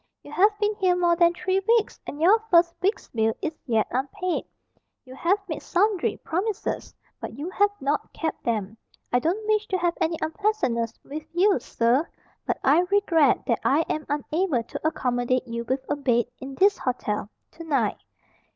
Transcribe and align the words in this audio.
You 0.23 0.31
have 0.31 0.57
been 0.57 0.73
here 0.77 0.95
more 0.95 1.15
than 1.15 1.31
three 1.35 1.59
weeks, 1.67 1.99
and 2.07 2.19
your 2.19 2.39
first 2.49 2.73
week's 2.81 3.07
bill 3.09 3.35
is 3.39 3.53
yet 3.67 3.85
unpaid. 3.91 4.45
You 5.05 5.13
have 5.13 5.37
made 5.47 5.61
sundry 5.61 6.17
promises, 6.23 6.95
but 7.19 7.37
you 7.37 7.51
have 7.51 7.69
not 7.79 8.11
kept 8.11 8.43
them. 8.43 8.77
I 9.13 9.19
don't 9.19 9.45
wish 9.47 9.67
to 9.67 9.77
have 9.77 9.93
any 10.01 10.17
unpleasantness 10.19 10.95
with 11.03 11.27
you, 11.33 11.59
sir, 11.59 12.09
but 12.47 12.57
I 12.63 12.79
regret 12.89 13.45
that 13.45 13.59
I 13.63 13.81
am 13.89 14.07
unable 14.09 14.63
to 14.63 14.87
accommodate 14.87 15.47
you 15.47 15.65
with 15.65 15.85
a 15.87 15.95
bed, 15.95 16.25
in 16.39 16.55
this 16.55 16.79
hotel, 16.79 17.29
to 17.51 17.63
night." 17.63 17.99